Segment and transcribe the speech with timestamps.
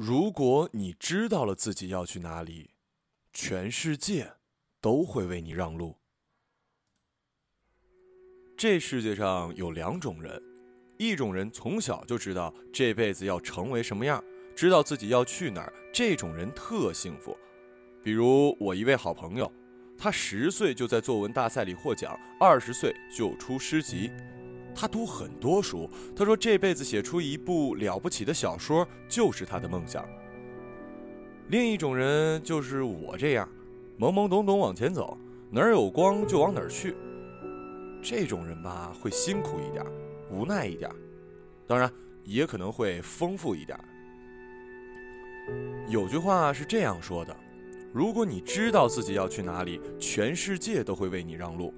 [0.00, 2.70] 如果你知道了自己要去哪里，
[3.32, 4.34] 全世界
[4.80, 5.96] 都会为你让路。
[8.56, 10.40] 这世界上有两种人，
[10.98, 14.22] 一种人从小就知道这辈子要成为什么样，
[14.54, 17.36] 知道自己要去哪儿，这种人特幸福。
[18.00, 19.52] 比如我一位好朋友，
[19.98, 24.12] 他十岁就在作文大赛里获奖，二十岁就出诗集。
[24.80, 30.08] 他读很多书，他说这辈子写出一部了不起的小说就是他的梦想。
[31.48, 33.48] 另一种人就是我这样，
[33.98, 35.18] 懵懵懂懂往前走，
[35.50, 36.94] 哪儿有光就往哪儿去。
[38.00, 39.84] 这种人吧，会辛苦一点，
[40.30, 40.88] 无奈一点，
[41.66, 43.76] 当然也可能会丰富一点。
[45.88, 47.36] 有句话是这样说的：
[47.92, 51.74] 如果你知道自己要去哪里，全世界都会为你让路。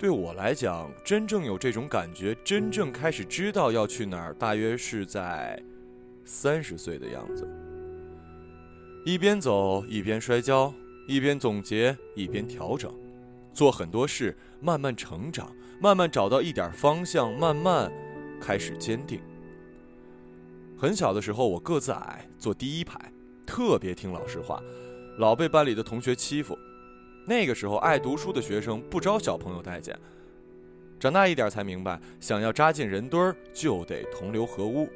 [0.00, 5.62] 对我来讲，真正有这种感觉，真正开始知道要去哪儿，大约是在
[6.24, 7.46] 三十岁的样子。
[9.04, 10.72] 一边走一边摔跤，
[11.06, 12.90] 一边总结一边调整，
[13.52, 17.92] 做很多事，慢慢成长，慢慢找到一点方向，慢慢
[18.40, 19.20] 开始坚定。
[20.78, 22.98] 很小的时候，我个子矮，坐第一排，
[23.44, 24.62] 特别听老师话，
[25.18, 26.56] 老被班里的同学欺负。
[27.26, 29.96] 那个时候，爱读书的学生不招小朋友待见。
[30.98, 34.88] 长大一点才明白，想要扎进人堆儿，就得同流合污。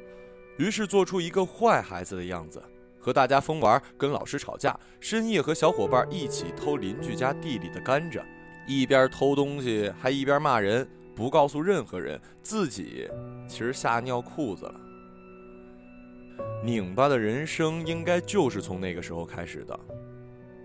[0.57, 2.61] 于是做出一个坏孩子的样子，
[2.99, 8.21] 和大家疯玩，跟老师吵架，深夜和小伙伴一起偷邻居家地里的甘蔗，
[8.67, 13.09] 一边偷东西还一边骂人，不告诉任何人，自己
[13.47, 14.81] 其实吓尿裤子了。
[16.63, 19.79] 拧巴的人生应该就是从那个时候开始的。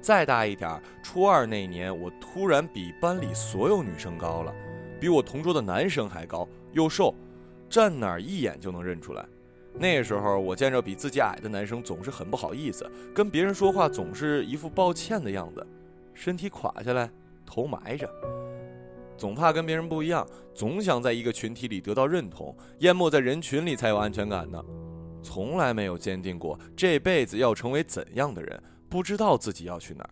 [0.01, 4.55] 再大一点，初二那年，我突然比班里所有女生高了，
[4.99, 7.15] 比我同桌的男生还高，又瘦，
[7.69, 9.25] 站哪儿一眼就能认出来。
[9.75, 15.65] 那时候，我见着比自己矮的男生，总是很不好意思，跟别人说话总是一副抱歉的样子，
[16.15, 17.09] 身体垮下来，
[17.45, 18.11] 头埋着，
[19.17, 24.61] 总怕跟别人不一样，总想在一个群体里得到认同，淹没在人群里才有安全感呢。
[25.23, 28.63] 从来没有坚定过这辈子要成为怎样的人。
[28.91, 30.11] 不知道自己要去哪儿。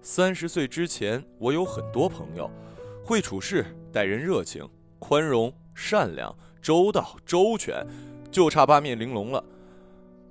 [0.00, 2.50] 三十岁之前，我有很多朋友，
[3.04, 4.66] 会处事，待人热情、
[4.98, 7.86] 宽容、善良、周到、周全，
[8.30, 9.44] 就差八面玲珑了。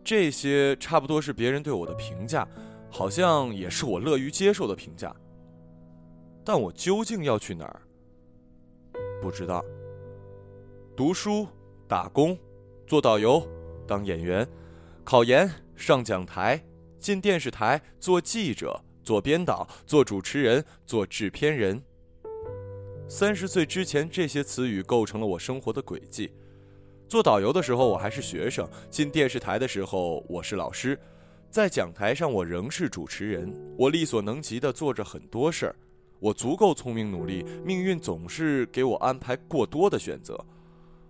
[0.04, 2.48] 这些差不多是别人对我的评价，
[2.90, 5.16] 好像也是我乐于接受的评价。
[6.44, 7.82] 但我究竟要去哪儿？
[9.22, 9.64] 不知道。
[10.98, 11.48] 读书、
[11.88, 12.36] 打工、
[12.88, 13.48] 做导游、
[13.86, 14.48] 当演员、
[15.04, 16.60] 考研、上讲台。
[17.00, 21.82] 进电视台做记者、做编导、做主持人、做制片人。
[23.08, 26.32] 三十岁之前，这些词语构成了我生活的轨迹。
[27.08, 30.96] 做导游的时候，我还是学生；进电视台的时候，我是老师；
[31.50, 33.52] 在讲台上，我仍是主持人。
[33.76, 35.76] 我力所能及地做着很多事儿。
[36.20, 40.40] 我足够聪明努力，命运总是给我安排过多的选择。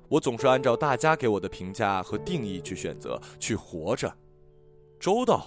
[0.07, 4.15] 我总是按照大家给我的评价和定义去选择，去活着，
[4.99, 5.45] 周到。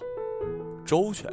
[0.84, 1.30] 周全，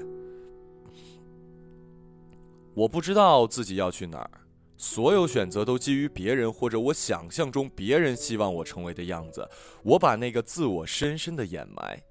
[2.73, 4.31] 我不知道自己要去哪儿，
[4.77, 9.47] 所有选择都基于别人或者我想象中别人希望我成为的样子。
[9.83, 12.01] 我把那个自我深深的掩埋。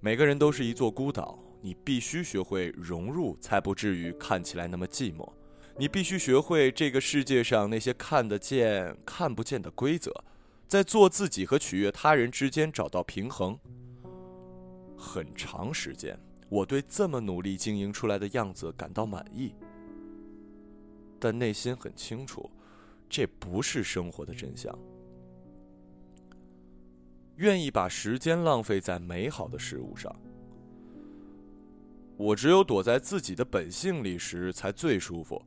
[0.00, 5.26] 每个人都是一座孤岛，你必须学会融入，才不至于看起来那么寂寞。
[5.78, 10.12] 你必须学会这个世界上那些看得见、看不见的规则，
[10.66, 13.58] 在做自己和取悦他人之间找到平衡。
[14.96, 16.18] 很长时间，
[16.48, 19.54] 我对这么努力经营出来的样子感到满意，
[21.18, 22.50] 但内心很清楚，
[23.08, 24.76] 这不是生活的真相。
[27.36, 30.14] 愿意把时间浪费在美好的事物上。
[32.16, 35.42] 我只有躲在自己的本性里时才最舒服，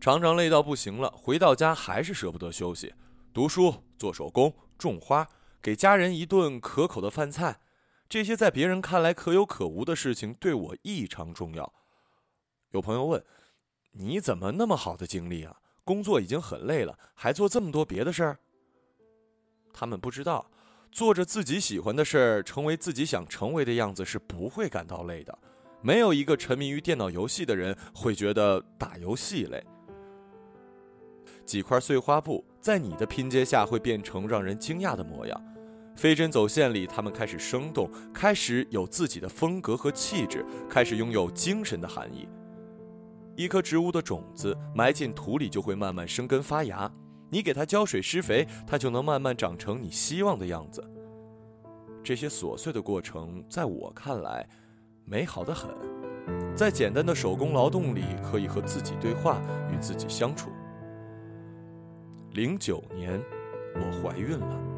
[0.00, 2.94] 常常累到不行了，回到家还是舍不得休息，
[3.34, 5.28] 读书、做手工、种花，
[5.60, 7.60] 给家人一顿可口的饭菜。
[8.08, 11.72] 这些在别人看来可有可无的事情，对我异常重要。
[12.70, 13.24] 有朋友问
[13.92, 15.56] ：“你怎么那么好的精力啊？
[15.84, 18.38] 工作已经很累了，还做这么多别的事儿？”
[19.72, 20.50] 他们不知道，
[20.92, 25.36] 做着自己喜欢的事儿，成为自己想成为的样子，是不会感到累的。
[25.80, 29.62] 没有一个沉迷于电脑游戏的人会觉得打游戏累。
[31.44, 35.53] 几块碎花布在你的拼接下会变成让人惊讶的模样。
[35.96, 42.28] 飞针走线里，他们开始生动，开始有自己的风格和气质，开始拥有精神的含义。
[43.36, 46.90] 一颗植物的种子埋进土里，就会慢慢生根发芽。
[47.30, 50.84] 你给它浇水施肥，它就能慢慢长成你希望的样子。
[52.02, 54.46] 这些琐碎的过程，在我看来，
[55.04, 55.70] 美好的很。
[56.54, 59.40] 在简单的手工劳动里，可以和自己对话，
[59.72, 60.50] 与自己相处。
[62.32, 63.20] 零九年，
[63.76, 64.73] 我怀孕了。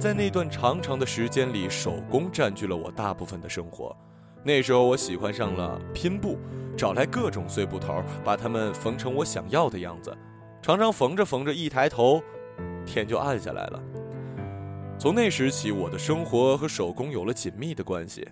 [0.00, 3.94] 在那段长长的时间里，手工占据了我大部分的生活。
[4.42, 6.38] 那时候，我喜欢上了拼布，
[6.74, 10.16] 找来各种碎布头，把它们缝成我想要的样子。
[10.62, 12.22] 常常缝着缝着，一抬头，
[12.86, 13.82] 天就暗下来了。
[14.98, 18.26] 从那时起，我的生活和手工有了紧密的关系。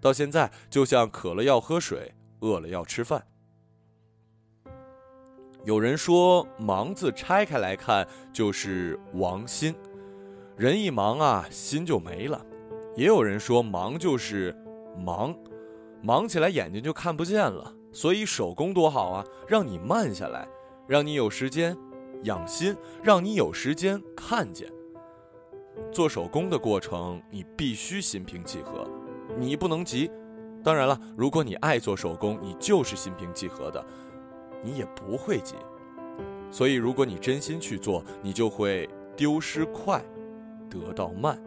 [0.00, 3.22] 到现在，就像渴了要喝水，饿了要吃饭。
[5.64, 9.74] 有人说“忙”字拆开来看就是王心，
[10.56, 12.44] 人一忙啊，心就没了。
[12.94, 14.56] 也有人说“忙”就是
[14.96, 15.34] 忙，
[16.00, 17.74] 忙起来眼睛就看不见了。
[17.92, 20.46] 所以手工多好啊，让你慢下来，
[20.86, 21.76] 让你有时间
[22.22, 24.68] 养心，让你有时间看见。
[25.90, 28.88] 做手工的过程，你必须心平气和。
[29.36, 30.08] 你不能急，
[30.62, 33.84] 当然了，如果你爱做手工，你就是心平气和的，
[34.62, 35.56] 你也不会急。
[36.48, 40.00] 所以，如果你真心去做，你就会丢失快，
[40.80, 41.38] 得到慢。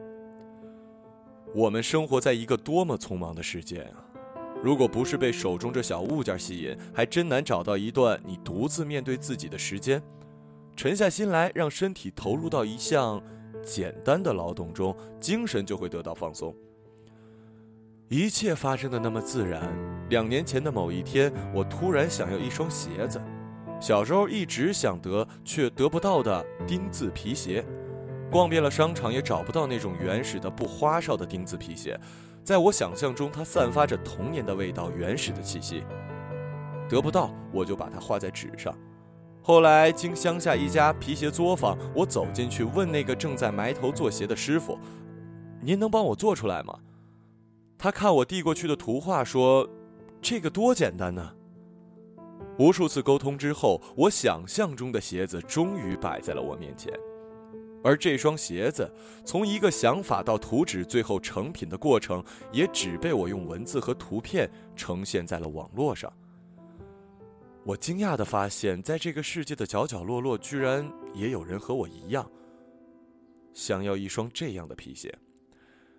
[1.54, 4.04] 我们生活在一个多么匆忙的世界啊！
[4.64, 10.02] 如果不是被手中这小物件吸引，还真难找到一段你独自面对自己的时间。
[10.76, 13.22] 沉下心来，让身体投入到一项
[13.64, 16.56] 简单的劳动中，精神就会得到放松。
[18.10, 19.62] 一切发生的那么自然。
[20.10, 23.22] 两年前的某一天，我突然想要一双鞋子，
[23.80, 27.66] 小时候一直想得却得不到的丁字皮鞋，
[28.30, 32.00] 逛遍了商场也找不到那种原始的不花哨的钉子皮鞋，
[32.44, 35.84] 在我想象中，它散发着童年的味道，原始的气息。
[36.90, 38.78] 得不到，我就把它画在纸上。
[39.42, 44.78] 后来经乡下一家皮鞋作坊，我走进去问那个正在埋头做鞋的师傅
[45.64, 46.78] ：“您能帮我做出来吗？”
[47.80, 49.70] 他看我递过去的图画，说
[50.22, 51.34] ：“这个多简单呢。”
[52.60, 56.92] 无数次沟通之后，我想象中的鞋子终于摆在了我面前。
[57.84, 58.92] 而这双鞋子，
[59.24, 66.12] 从一个想法到图纸，最后成品的过程，也只被我用文字和图片呈现在了网络上。
[67.64, 72.30] 我惊讶地发现，在这个世界的角角落落，居然也有人和我一样，
[73.54, 75.14] 想要一双这样的皮鞋。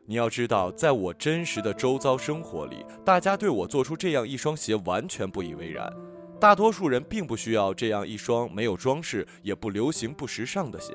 [0.06, 5.92] 你要知道，在我真实的周遭生活里，大家对我做出这样一双鞋完全不以为然。
[6.40, 10.92] 大多数人并不需要这样一双没有装饰、也不流行、不时尚的鞋。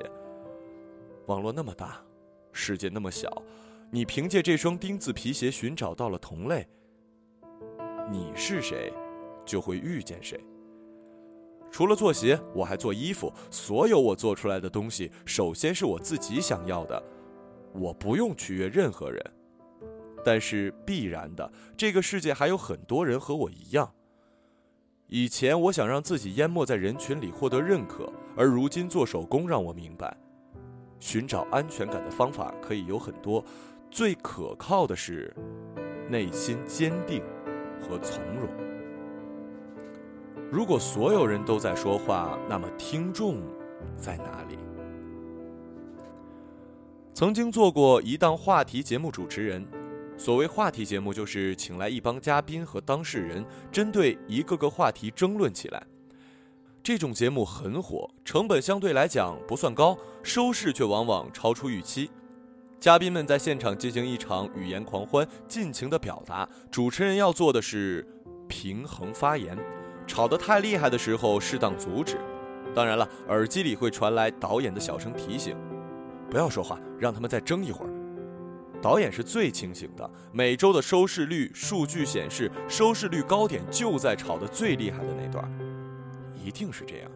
[1.26, 2.02] 网络那么大，
[2.52, 3.42] 世界那么小，
[3.90, 6.66] 你凭借这双钉子皮鞋寻找到了同类。
[8.10, 8.92] 你是谁，
[9.46, 10.38] 就会遇见谁。
[11.70, 13.32] 除了做鞋，我还做衣服。
[13.50, 17.02] 所有我做出来的东西，首先是我自己想要的。
[17.72, 19.24] 我不用取悦任何人，
[20.22, 23.90] 但是必然的，这个世界还有很多人和我一样。
[25.06, 30.16] 以前我想让自己淹没在人群里获得认可，而如今做手工让我明白，
[31.04, 33.44] 寻找安全感的方法可以有很多，
[33.90, 35.30] 最可靠的是
[36.08, 37.22] 内心坚定
[37.78, 38.48] 和从容。
[40.50, 43.42] 如果所有人都在说话，那么听众
[43.98, 44.56] 在哪里？
[47.12, 49.62] 曾经做过一档话题节目主持人，
[50.16, 55.86] 所谓话题节目就是请来一帮嘉宾和当事人，针对一个个话题争论起来。
[56.84, 62.10] 这种节目很火，成本相对来讲不算高，收视却往往超出预期。
[62.78, 66.46] 嘉宾们在现场进行一场语言狂欢，尽情的表达。
[66.70, 68.06] 主持人要做的是
[68.48, 69.56] 平衡发言，
[70.06, 72.18] 吵得太厉害的时候适当阻止。
[72.74, 75.56] 当然了，耳机里会传来导演的小声提醒。
[76.28, 77.90] 不要说话，让他们再争一会儿。
[78.82, 80.10] 导演是最清醒的。
[80.32, 85.50] 每周的收视率数据显示，收视率高点就在吵得最厉害的那段，
[86.44, 87.10] 一定是这样。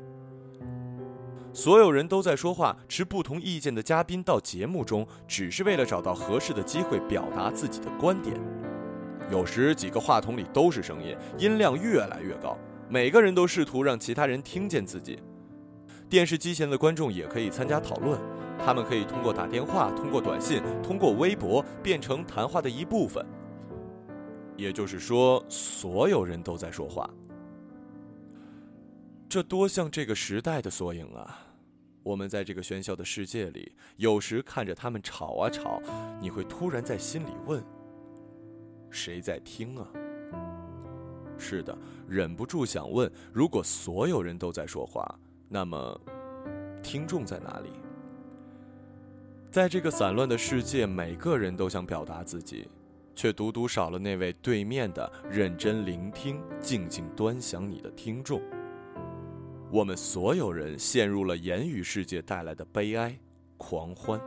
[1.52, 8.36] 所有人都在说话，持不同意见的嘉宾到节目中，只是为了找到合适的机会表达自己的观点。
[9.30, 12.56] 有时几个话筒里都是声音，音量越来越高，
[12.88, 15.18] 每个人都试图让其他人听见自己。
[16.08, 18.18] 电视机前的观众也可以参加讨论。
[18.64, 23.24] 他们可以通过打电话、通过短信、通过微博变成谈话的一部分。
[24.56, 27.08] 也就是说，所有人都在说话。
[29.28, 31.38] 这多像这个时代的缩影啊！
[32.02, 35.82] 我们在这个喧嚣的世界里，有时看着他们吵啊吵，
[36.18, 37.62] 你会突然在心里问：
[38.90, 39.86] 谁在听啊？
[41.36, 41.76] 是的，
[42.08, 45.06] 忍不住想问：如果所有人都在说话，
[45.46, 46.00] 那么
[46.82, 47.68] 听众在哪里？
[49.50, 52.66] 在这个散乱的世界，每个人都想表达自己，
[53.14, 58.40] 却独独少了那位对面的认真聆听、静静端详你的听众。
[59.70, 63.14] 我们所有人陷入了言语世界带来的悲哀、
[63.58, 64.18] 狂欢，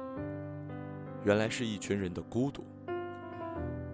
[1.25, 2.63] 原来是一群人的孤独。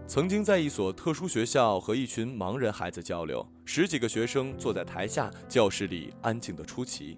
[0.06, 7.18] 曾经在一所特殊学校和一群盲人孩子交流，十几个学生坐在台下，教室里安静的出奇。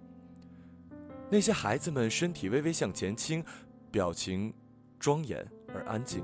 [1.28, 3.44] 那些孩子们身体微微向前倾，
[3.90, 4.54] 表情
[5.00, 5.44] 庄严
[5.74, 6.24] 而安静。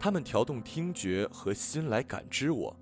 [0.00, 2.74] 他们调动听觉和心来感知我。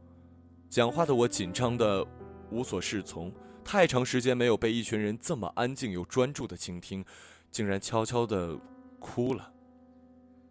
[0.68, 2.06] 讲话的我紧张的
[2.50, 3.32] 无所适从，
[3.64, 7.04] 太长时间没有被一群人这么安静又专注的倾听，
[7.50, 8.58] 竟然悄悄的
[8.98, 9.52] 哭了。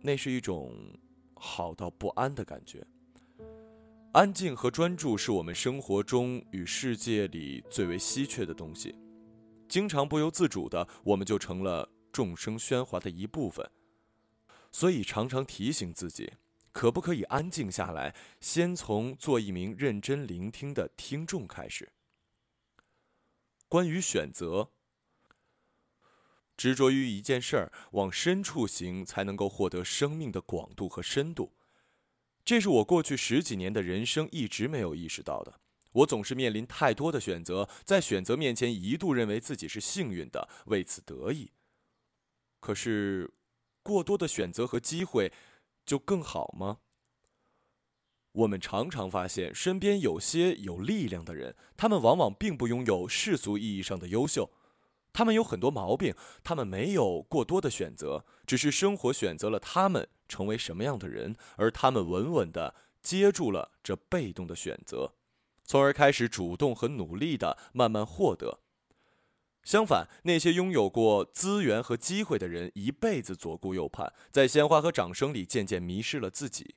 [0.01, 0.73] 那是一种。
[1.43, 2.85] 好到不安的感觉。
[4.11, 8.93] 安静和专注是我们生活中与世界里最为稀缺的东西，
[9.67, 13.67] 经常不由自主的，我们就成了众生喧哗的一部分。
[14.71, 16.31] 所以常常提醒自己，
[16.71, 21.91] 可不可以安静下来，先从做一名认真聆听的听众开始。
[23.71, 24.71] 关于选择。
[26.57, 31.53] 执着于一件事儿，往深处行，才能够获得生命的广度和深度。
[32.43, 35.61] 这是我过去十几年的人生一直没有意识到的。
[35.93, 41.53] 我总是面临太多的选择，在选择面前一度认为自己是幸运的，为此得意。
[42.59, 43.31] 可是，
[43.81, 45.31] 过多的选择和机会，
[45.85, 46.79] 就更好吗？
[48.33, 54.49] 我们常常发现，身边有些有力量的人，他们往往并不拥有世俗意义上的优秀。
[55.13, 65.15] 他们有很多毛病，他们没有过多的选择，只是生活选择了他们成为什么样的人，而他们稳稳地接住了这被动的选择，
[65.65, 68.59] 从而开始主动和努力地慢慢获得。
[69.63, 76.75] 相反，那些拥有过资源和机会的人，一辈子左顾右盼，在鲜花和掌声里渐渐迷失了自己。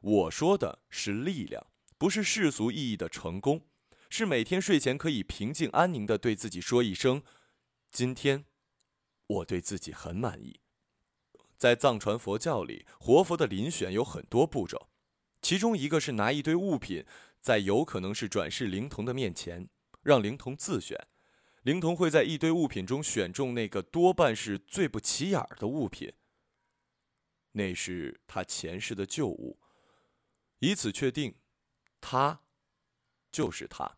[0.00, 1.66] 我说的是力量，
[1.98, 3.66] 不是世俗意义的成功。
[4.08, 7.22] 是每天睡前可以平静安宁的对自己说一声
[7.92, 8.44] ：“今天，
[9.26, 10.60] 我对自己很满意。”
[11.56, 14.88] 在藏传佛教里，活佛的遴选有很多步骤，
[15.42, 17.04] 其中一个是拿一堆物品
[17.40, 19.68] 在有可能是转世灵童的面前，
[20.02, 20.98] 让灵童自选。
[21.62, 26.10] 灵童会在一堆物品中选中那个多半是最不起眼的物品，
[27.52, 29.59] 那是他前世的旧物，
[30.60, 31.34] 以此确定，
[32.02, 32.38] 他
[33.32, 33.90] 就是他。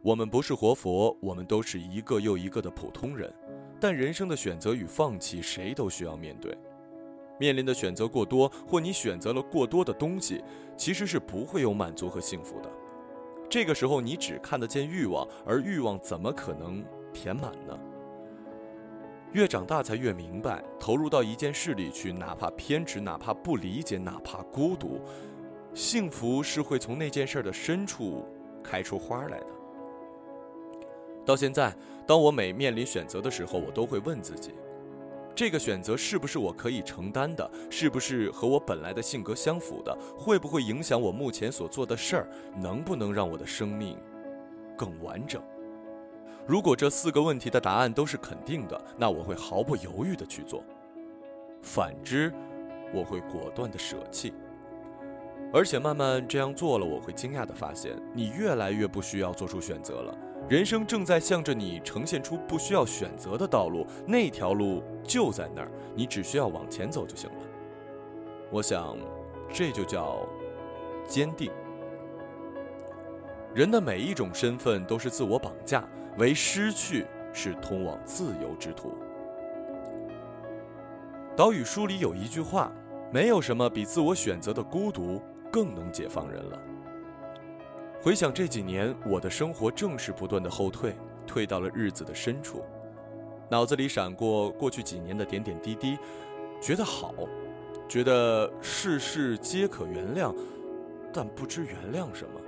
[0.00, 3.34] 我们不是活佛，我们都是一个又一个的普通人，
[3.80, 6.56] 但人生的选择与放弃，谁都需要面对。
[7.40, 10.44] 面临的选择过多，或你选择了过多的东西，
[10.76, 12.70] 其实是不会有满足和幸福的。
[13.50, 17.76] 这个时候，你只看得见欲望，而欲望怎么可能填满呢？
[19.32, 25.00] 越长大才越明白，投入到一件事里去，哪怕偏执，哪怕不理解，哪怕孤独，
[25.74, 28.24] 幸福是会从那件事的深处
[28.62, 29.46] 开出花来的。
[31.24, 31.74] 到现在，
[32.06, 34.54] 当我每面临选择的时候，我都会问自己：
[35.34, 37.50] 这个选择是不是我可以承担的？
[37.68, 39.94] 是不是和我本来的性格相符的？
[40.16, 42.28] 会不会影响我目前所做的事儿？
[42.56, 43.98] 能不能让我的生命
[44.78, 45.42] 更完整？
[46.46, 50.60] 如果这四个问题的答案都是肯定的，那我会毫不犹豫地去做；
[51.60, 52.32] 反之，
[52.94, 54.32] 我会果断地舍弃。
[55.52, 60.16] 而且慢慢这样做了，我会惊讶地发现，你越来越不需要做出选择了。
[60.48, 67.36] 人生正在向着你呈现出不需要选择的道路，那条路就在那儿，你只需要往前走就行了。
[68.52, 68.96] 我想，
[69.52, 70.24] 这就叫
[71.08, 71.50] 坚定。
[73.52, 78.94] 人的每一种身份都是自我绑架，唯失去是通往自由之途。
[81.36, 82.72] 岛屿书里有一句话：
[83.12, 85.20] 没有什么比自我选择的孤独
[85.52, 86.58] 更能解放人了。
[88.00, 90.94] 回想这几年，我的生活正是不断的后退，
[91.26, 92.64] 退到了日子的深处，
[93.50, 95.98] 脑子里闪过过去几年的点点滴滴，
[96.60, 97.12] 觉得好，
[97.88, 100.34] 觉得事事皆可原谅，
[101.12, 102.40] 但不知原谅什么。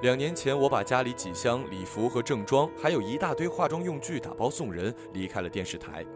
[0.00, 6.06] 两年前，我把家里几箱礼服和正装，还有一大堆化妆用具打包送人，离开了电视台。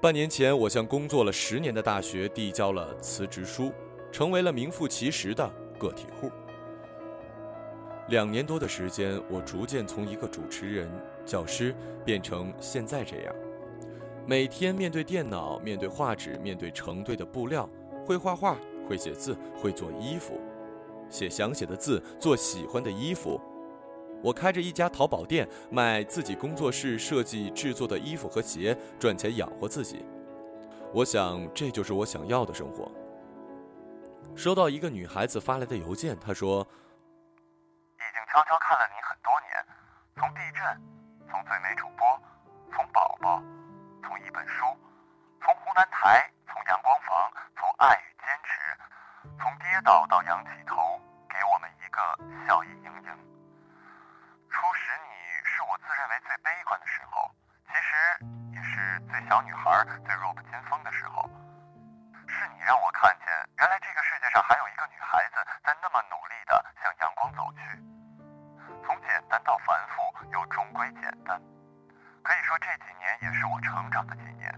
[0.00, 3.72] 半年前，我向工作了十年的大学递交了辞职书，
[4.10, 5.48] 成为了名副其实的
[5.78, 6.28] 个体户。
[8.08, 10.90] 两年多的时间，我逐渐从一个主持人、
[11.24, 11.72] 教师
[12.04, 13.32] 变成现在这样：
[14.26, 17.70] 每天面对电脑，面对画纸，面对成对的布料，
[18.04, 18.56] 会画画，
[18.88, 20.40] 会写字，会做衣服，
[21.08, 23.40] 写想写的字，做喜欢的衣服，
[24.22, 30.04] 我开着一家淘宝店，卖自己工作室设计制作的衣服和鞋，赚钱养活自己。
[30.92, 32.90] 我想，这就是我想要的生活。
[34.34, 36.60] 收到一个女孩子发来的邮件，她说
[37.96, 39.48] ：“已经悄悄看了你很多年，
[40.16, 40.62] 从地震，
[41.30, 42.06] 从最美主播，
[42.72, 43.42] 从宝宝，
[44.02, 44.64] 从一本书，
[45.40, 48.15] 从湖南台，从阳光房，从爱与，
[49.38, 52.00] 从跌倒到仰起头，给我们一个
[52.46, 53.10] 笑意盈盈。
[54.50, 55.12] 初识你
[55.44, 57.30] 是我自认为最悲观的时候，
[57.68, 57.92] 其实
[58.52, 61.28] 也是最小女孩最弱不禁风的时候。
[62.26, 63.26] 是你让我看见，
[63.58, 67.78] 原来这个世界上还有一个女孩子在那么努力的向阳光走去。
[68.84, 70.02] 从简单到繁复，
[70.32, 71.40] 又终归简单。
[72.22, 74.50] 可以说这几年也是我成长的几年。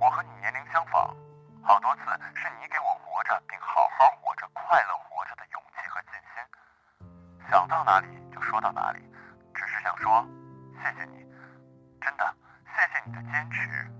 [0.00, 1.14] 我和你年龄相仿，
[1.62, 2.02] 好多次
[2.34, 3.58] 是你给我活着并
[7.50, 8.98] 想到哪里就说到哪里，
[9.54, 10.26] 只是想说，
[10.74, 11.24] 谢谢你，
[12.00, 12.34] 真的，
[12.64, 13.90] 谢谢你的坚持、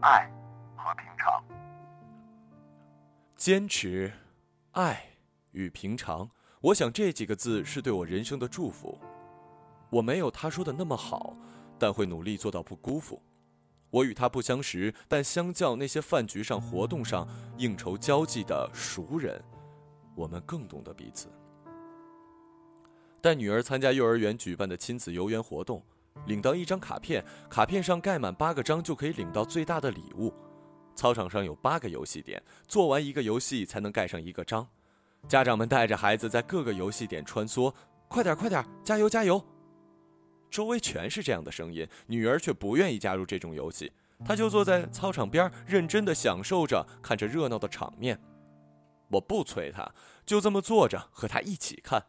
[0.00, 0.28] 爱
[0.76, 1.42] 和平常。
[3.36, 4.12] 坚持、
[4.72, 5.00] 爱
[5.52, 6.28] 与平常，
[6.60, 8.98] 我想这几个字是对我人生的祝福。
[9.90, 11.36] 我没有他说的那么好，
[11.78, 13.22] 但会努力做到不辜负。
[13.90, 17.26] 我与他不相识，但相较那些饭局上、活动上
[17.56, 19.42] 应酬交际的熟人，
[20.14, 21.32] 我们更懂得彼此。
[23.20, 25.82] 带女儿参加幼儿园举办的亲子游园活动，
[26.26, 30.32] 领到一张卡片，卡片上盖满八个章就可以领到最大的礼物。
[30.94, 34.66] 操场上有八个游戏点，做完一个游戏才能盖上一个章。
[35.26, 37.72] 家长们带着孩子在各个游戏点穿梭，
[38.08, 39.44] 快点快点，加油加油！
[40.50, 43.92] 周围全是这样的声音，女儿却不愿意加入这种游戏，
[44.24, 48.18] 她就坐在操场边，认真的享受着看着热闹的场面。
[49.10, 49.92] 我不催她，
[50.24, 52.02] 就这么坐着和她一起看。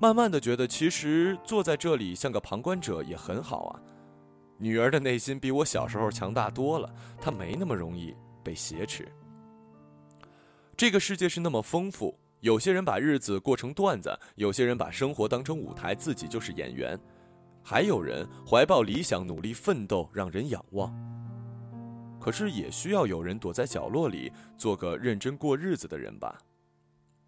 [0.00, 3.80] 慢慢的觉得，其实坐在这里像个旁观者也很好啊。
[4.58, 8.12] 女儿的内心比我小时候强大多了，她没那么容易
[8.42, 9.06] 被挟持。
[10.76, 16.98] 这个世界是那么丰富，有些人把日子过成段子，有些人把生活当成舞台，自己就是演员，
[17.62, 20.92] 还有人怀抱理想，努力奋斗，让人仰望。
[22.20, 26.36] 可是也需要有人躲在角落里，做个认真过日子的人吧。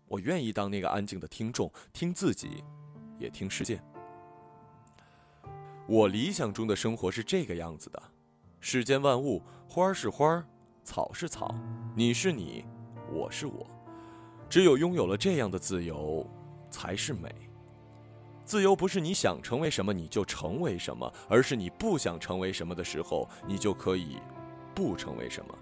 [0.07, 2.63] 我愿意当那个安静的听众，听自己，
[3.19, 3.81] 也听世界。
[5.87, 8.03] 我理想中的生活是这个样子的：
[8.61, 10.45] 世间万物，花是花，
[10.83, 11.55] 草是草，
[11.95, 12.65] 你是你，
[13.13, 13.67] 我是我。
[14.49, 16.27] 只有拥有了这样的自由，
[16.71, 17.35] 才是美。
[18.45, 24.19] 自由不是你想成为什么你就成为什么，而是你不想成为什么的时候，你就可以
[24.75, 25.59] 不成为什么。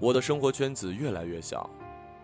[0.00, 1.68] 我的生活圈子越来越小。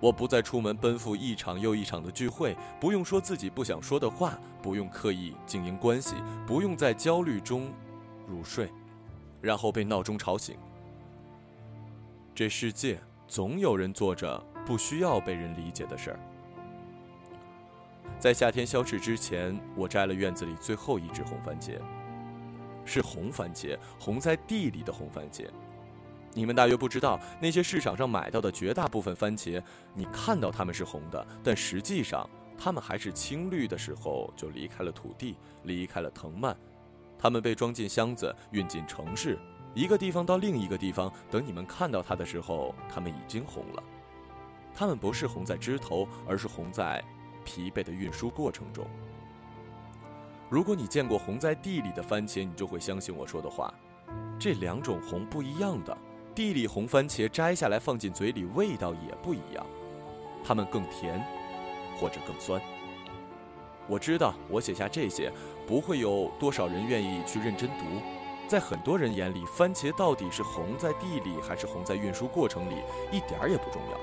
[0.00, 6.14] 我不再出门奔赴一场又一场的聚会，不用说自己不想说的话，不用刻意经营关系，
[6.46, 7.70] 不用在焦虑中
[8.26, 8.72] 入睡，
[9.42, 10.56] 然后被闹钟吵醒。
[12.34, 16.20] 这世界总有人做着不需要被人理解的事儿。
[18.18, 21.78] 在夏天消逝之前，我摘了院子里最后一只红番茄，
[22.86, 25.46] 是红番茄，红在地里的红番茄。
[26.32, 29.62] 你们大约不知道，那些市场上买到的绝大部分番茄，
[29.94, 36.56] 你看到它们是红的，但实际上它们还是青绿的时候就离开了土地，离开了藤蔓，
[37.18, 39.38] 它们被装进箱子，运进城市，
[39.74, 41.12] 一个地方到另一个地方。
[41.30, 43.82] 等你们看到它的时候，它们已经红了。
[44.72, 47.02] 它们不是红在枝头，而是红在
[47.44, 48.86] 疲惫的运输过程中。
[50.48, 53.74] 如果你见过红在地里的番茄，你就会相信我说的话，
[54.38, 55.96] 这两种红不一样的。
[56.34, 59.66] 地里红番茄摘下来放进嘴里，味道也不一样，
[60.44, 61.22] 它们更甜，
[61.98, 62.60] 或者更酸。
[63.88, 65.32] 我知道，我写下这些，
[65.66, 67.84] 不会有多少人愿意去认真读。
[68.46, 72.76] 在很多人眼里，番茄到底是红在地里，还是红在运输过程里，
[73.10, 73.98] 一点儿也不重要。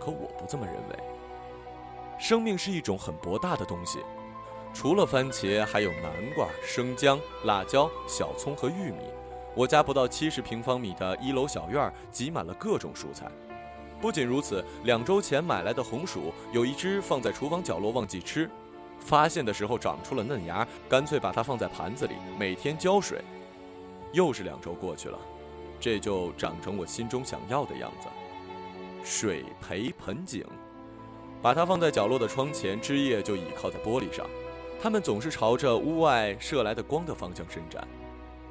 [0.00, 0.98] 可我不这么认为。
[2.18, 4.00] 生命是一种很博大的东西，
[4.74, 9.02] 除了番茄，还有南瓜、生姜、辣椒、小葱和玉米。
[9.54, 13.30] 我家不到七十平方米的一楼小院挤满了各种蔬菜。
[14.00, 18.50] 不仅如此，两周前买来的红薯有一只放在厨房角落忘记吃，
[18.98, 23.22] 发现的时候长出了嫩芽，干脆把它放在盘子里，每天浇水。
[24.12, 25.18] 又是两周过去了，
[25.78, 28.08] 这就长成我心中想要的样子。
[29.04, 30.44] 水培盆景，
[31.40, 34.26] 把它放在角落的窗前，枝叶就倚靠在玻璃上，
[34.82, 37.86] 它们总是朝着屋外射来的光的方向伸展。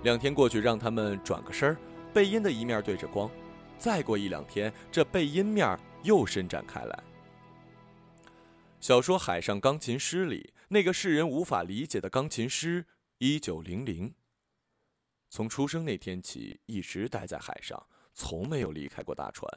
[0.03, 1.77] 两天过去，让他们转个身儿，
[2.11, 3.29] 背阴的一面对着光。
[3.77, 7.03] 再过一两天，这背阴面又伸展开来。
[8.79, 12.85] 小说《海上钢琴师》里，那个世人无法理解的钢琴师
[13.19, 14.13] 一九零零。
[15.29, 19.47] 从出生那天起，一直待在海上，从没有离开过大船。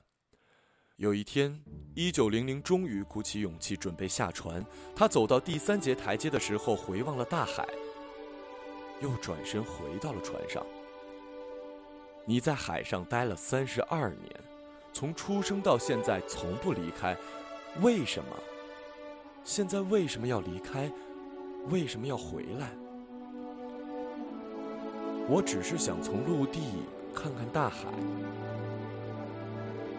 [0.96, 4.64] 有一天，一九零零终于鼓起勇气准备下船。
[4.94, 7.66] 他走到第三节台阶的时候，回望了大海，
[9.00, 10.64] 又转身回到了船上。
[12.24, 14.35] 你在海上待了三十二年，
[14.92, 17.16] 从出生到现在从不离开，
[17.83, 18.30] 为什么？
[19.44, 20.90] 现在为什么要离开？
[21.70, 22.70] 为什么要回来？
[25.28, 26.61] 我只是想从陆地
[27.14, 27.88] 看看大海。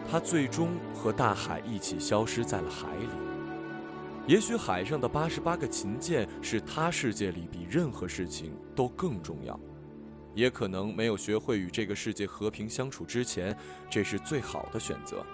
[0.08, 3.25] 他最终和大海一起消失在了海里。
[4.26, 9.58] 也许海上的八十八个琴键是他世界里比任何事情都更重要，
[10.34, 13.56] 也可能没有学会与这个世界和平相处之前，
[13.88, 15.24] 这是最好的选择。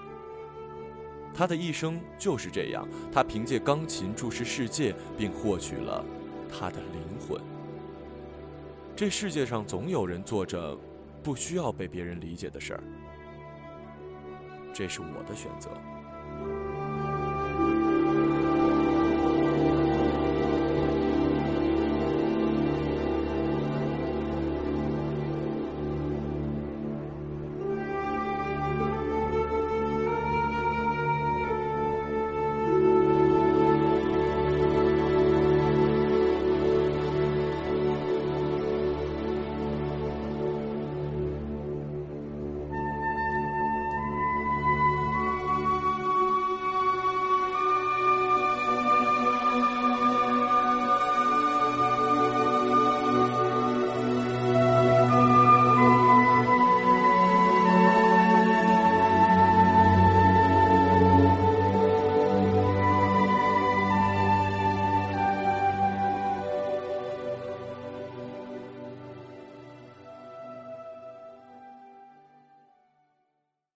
[1.35, 6.05] 他的一生就是这样，他凭借钢琴注视世界，并获取了
[6.51, 7.41] 他的灵魂。
[8.95, 10.79] 这世界上总有人做着
[11.23, 12.85] 不需要被别人理解的事儿。
[14.75, 15.71] 这是我的选择。